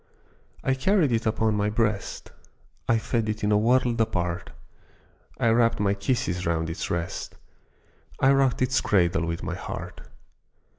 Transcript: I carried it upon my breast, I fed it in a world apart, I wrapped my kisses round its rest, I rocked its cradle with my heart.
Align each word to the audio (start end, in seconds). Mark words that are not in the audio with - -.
I 0.63 0.73
carried 0.73 1.11
it 1.11 1.27
upon 1.27 1.53
my 1.53 1.69
breast, 1.69 2.31
I 2.89 2.97
fed 2.97 3.29
it 3.29 3.43
in 3.43 3.51
a 3.51 3.57
world 3.59 4.01
apart, 4.01 4.49
I 5.39 5.49
wrapped 5.49 5.79
my 5.79 5.93
kisses 5.93 6.43
round 6.43 6.71
its 6.71 6.89
rest, 6.89 7.35
I 8.19 8.31
rocked 8.31 8.63
its 8.63 8.81
cradle 8.81 9.27
with 9.27 9.43
my 9.43 9.53
heart. 9.53 10.01